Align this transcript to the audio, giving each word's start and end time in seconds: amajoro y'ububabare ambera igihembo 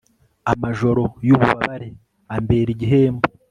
amajoro 0.53 1.03
y'ububabare 1.27 1.89
ambera 2.35 2.69
igihembo 2.75 3.23